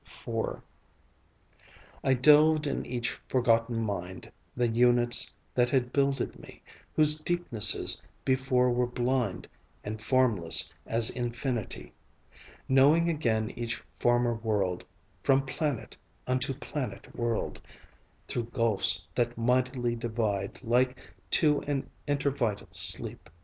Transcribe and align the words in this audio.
IV 0.03 0.61
I 2.03 2.15
delved 2.15 2.65
in 2.65 2.87
each 2.87 3.19
forgotten 3.27 3.79
mind, 3.83 4.31
The 4.57 4.67
units 4.67 5.31
that 5.53 5.69
had 5.69 5.93
builded 5.93 6.39
me, 6.39 6.63
Whose 6.95 7.21
deepnesses 7.21 8.01
before 8.25 8.71
were 8.71 8.87
blind 8.87 9.47
And 9.83 10.01
formless 10.01 10.73
as 10.87 11.11
infinity 11.11 11.93
Knowing 12.67 13.09
again 13.09 13.51
each 13.51 13.83
former 13.99 14.33
world 14.33 14.85
From 15.21 15.45
planet 15.45 15.97
unto 16.25 16.55
planet 16.55 17.15
whirled 17.15 17.61
Through 18.27 18.45
gulfs 18.45 19.07
that 19.13 19.37
mightily 19.37 19.95
divide 19.95 20.63
Like 20.63 20.97
to 21.29 21.59
an 21.67 21.87
intervital 22.07 22.73
sleep. 22.73 23.29